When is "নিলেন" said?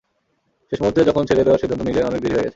1.87-2.05